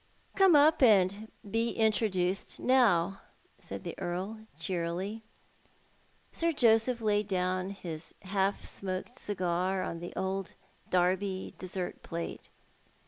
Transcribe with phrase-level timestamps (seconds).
[0.35, 3.21] "Come up and be introduced now,"
[3.59, 5.21] said the Earl, cheerily*
[6.31, 10.55] Sir Joseph Jaid down his half smoked cigar in the old
[10.89, 12.49] Derby dessert plate.